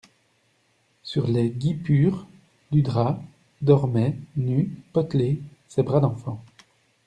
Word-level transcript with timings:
Sur 1.03 1.27
les 1.27 1.51
guipures 1.51 2.25
du 2.71 2.81
drap, 2.81 3.21
dormaient, 3.61 4.17
nus, 4.35 4.75
potelés, 4.93 5.39
ses 5.67 5.83
bras 5.83 5.99
d'enfant. 5.99 6.43